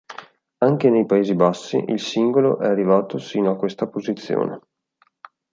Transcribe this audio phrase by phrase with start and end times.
[0.63, 4.59] Anche nei Paesi Bassi il singolo è arrivato sino a questa posizione.